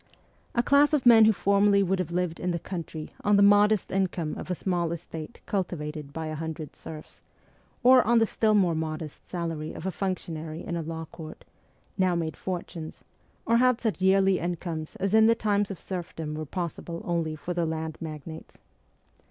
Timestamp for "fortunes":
12.35-13.03